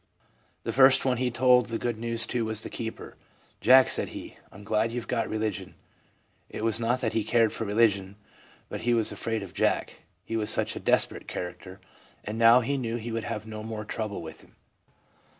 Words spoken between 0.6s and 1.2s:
The first one